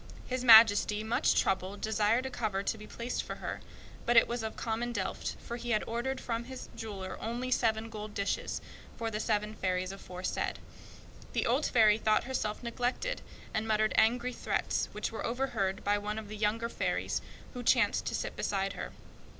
[0.31, 0.71] The King ordered
[2.25, 3.61] a cover to be placed for her,
[4.07, 7.87] but it was of common earthenware, for he had ordered from his jeweler only seven
[7.91, 8.61] gold dishes,
[8.97, 10.57] for the seven fairies aforesaid.
[11.33, 13.21] The old fairy thought herself neglected,
[13.53, 17.21] and muttered angry threats, which were overheard by one of the younger fairies,
[17.53, 18.93] who chanced to sit beside her.